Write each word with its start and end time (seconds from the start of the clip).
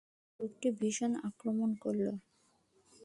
লোকটি 0.39 0.67
ভীষণ 0.79 1.11
আক্রমণ 1.29 1.69
করল। 1.83 2.07